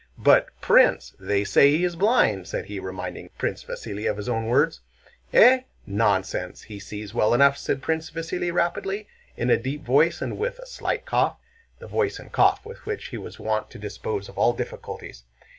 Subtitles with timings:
[0.17, 4.47] "But, Prince, they say he is blind!" said he, reminding Prince Vasíli of his own
[4.47, 4.81] words.
[5.31, 5.59] "Eh?
[5.85, 6.63] Nonsense!
[6.63, 10.65] He sees well enough," said Prince Vasíli rapidly, in a deep voice and with a
[10.65, 15.23] slight cough—the voice and cough with which he was wont to dispose of all difficulties.